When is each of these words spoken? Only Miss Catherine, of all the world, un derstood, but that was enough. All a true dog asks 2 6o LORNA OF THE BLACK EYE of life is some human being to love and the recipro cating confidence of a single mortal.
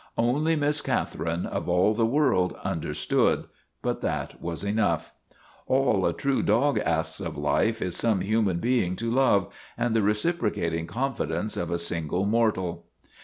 Only 0.17 0.55
Miss 0.55 0.81
Catherine, 0.81 1.45
of 1.45 1.69
all 1.69 1.93
the 1.93 2.07
world, 2.07 2.55
un 2.63 2.81
derstood, 2.81 3.45
but 3.83 4.01
that 4.01 4.41
was 4.41 4.63
enough. 4.63 5.13
All 5.67 6.07
a 6.07 6.11
true 6.11 6.41
dog 6.41 6.79
asks 6.79 7.19
2 7.19 7.25
6o 7.25 7.25
LORNA 7.25 7.29
OF 7.29 7.35
THE 7.35 7.41
BLACK 7.41 7.51
EYE 7.51 7.59
of 7.61 7.67
life 7.67 7.81
is 7.83 7.95
some 7.97 8.21
human 8.21 8.57
being 8.57 8.95
to 8.95 9.11
love 9.11 9.53
and 9.77 9.95
the 9.95 9.99
recipro 9.99 10.51
cating 10.55 10.87
confidence 10.87 11.55
of 11.55 11.69
a 11.69 11.77
single 11.77 12.25
mortal. 12.25 12.87